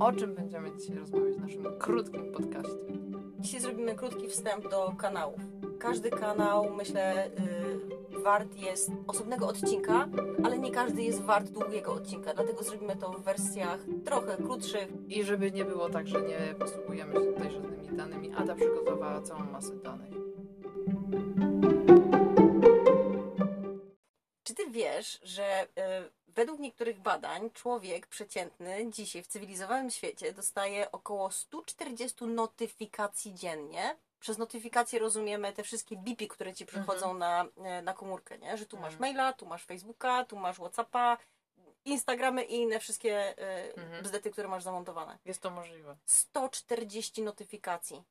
[0.00, 2.78] O czym będziemy dzisiaj rozmawiać w naszym krótkim podcaście?
[3.38, 5.40] Dzisiaj zrobimy krótki wstęp do kanałów.
[5.78, 7.30] Każdy kanał, myślę,
[8.10, 10.08] yy, wart jest osobnego odcinka,
[10.44, 14.88] ale nie każdy jest wart długiego odcinka, dlatego zrobimy to w wersjach trochę krótszych.
[15.08, 19.44] I żeby nie było tak, że nie posługujemy się tutaj żadnymi danymi, Ada przygotowała całą
[19.44, 20.10] masę danych.
[24.42, 25.82] Czy ty wiesz, że yy,
[26.34, 33.96] według niektórych badań człowiek przeciętny dzisiaj w cywilizowanym świecie dostaje około 140 notyfikacji dziennie?
[34.20, 38.56] Przez notyfikacje rozumiemy te wszystkie bipy, które ci przychodzą na, e, na komórkę, nie?
[38.56, 39.00] Że tu masz Mhm.
[39.00, 41.18] maila, tu masz Facebooka, tu masz Whatsappa,
[41.84, 44.02] Instagramy i inne wszystkie e, Mhm.
[44.04, 45.18] bzdety, które masz zamontowane.
[45.24, 45.96] Jest to możliwe.
[46.06, 48.02] 140 notyfikacji.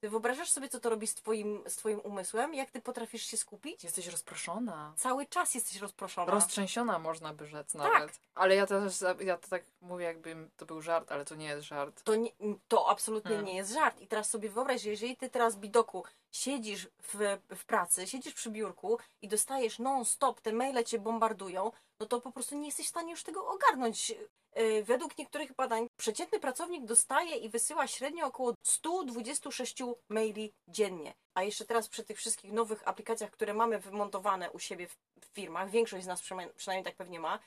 [0.00, 2.54] Ty wyobrażasz sobie, co to robi z twoim, z twoim umysłem?
[2.54, 3.84] Jak ty potrafisz się skupić?
[3.84, 4.92] Jesteś rozproszona.
[4.96, 6.32] Cały czas jesteś rozproszona.
[6.32, 7.92] Roztrzęsiona można by rzec Tak.
[7.92, 8.20] nawet.
[8.34, 11.66] Ale ja też, ja to tak mówię jakby to był żart, ale to nie jest
[11.66, 12.02] żart.
[12.02, 12.30] To, nie,
[12.68, 13.46] to absolutnie Hmm.
[13.46, 14.00] nie jest żart.
[14.00, 18.50] I teraz sobie wyobraź, że jeżeli ty teraz, Bidoku, siedzisz w, w pracy, siedzisz przy
[18.50, 22.88] biurku i dostajesz non-stop, te maile cię bombardują, no to po prostu nie jesteś w
[22.88, 24.10] stanie już tego ogarnąć.
[24.56, 31.14] Yy, Według niektórych badań przeciętny pracownik dostaje i wysyła średnio około 126 maili dziennie.
[31.34, 34.96] A jeszcze teraz przy tych wszystkich nowych aplikacjach, które mamy wymontowane u siebie w,
[35.32, 36.22] firmach, większość z nas
[36.56, 37.38] przynajmniej tak pewnie ma,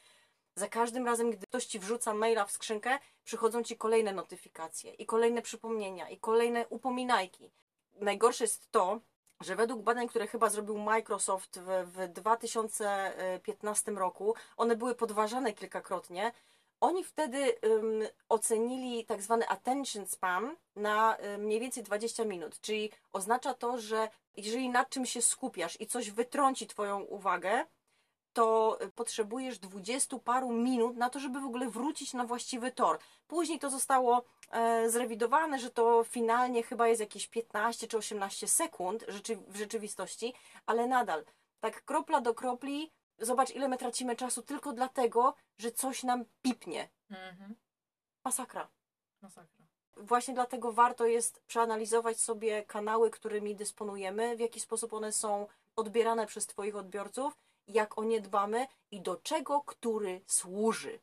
[0.56, 5.06] za każdym razem, gdy ktoś ci wrzuca maila w skrzynkę, przychodzą ci kolejne notyfikacje i
[5.06, 7.52] kolejne przypomnienia i kolejne upominajki.
[7.96, 9.00] Najgorsze jest to,
[9.42, 16.32] że według badań, które chyba zrobił Microsoft w, w 2015 roku, one były podważane kilkakrotnie.
[16.82, 22.92] Oni wtedy ym, ocenili tak zwany attention spam na y, mniej więcej 20 minut, czyli
[23.14, 27.66] oznacza to, że jeżeli nad czym się skupiasz i coś wytrąci Twoją uwagę,
[28.34, 33.00] to potrzebujesz dwudziestu paru minut na to, żeby w ogóle wrócić na właściwy tor.
[33.28, 39.06] Później to zostało e, zrewidowane, że to finalnie chyba jest jakieś 15 czy 18 sekund
[39.08, 40.34] rzeczy, w rzeczywistości,
[40.66, 41.26] ale nadal,
[41.60, 46.90] tak kropla do kropli, zobacz ile my tracimy czasu tylko dlatego, że coś nam pipnie.
[47.10, 47.56] Mhm.
[48.24, 48.68] Masakra.
[49.22, 49.66] Masakra.
[49.98, 56.28] Właśnie dlatego warto jest przeanalizować sobie kanały, którymi dysponujemy, w jaki sposób one są odbierane
[56.28, 57.38] przez Twoich odbiorców,
[57.70, 61.00] jak o nie dbamy i do czego który służy.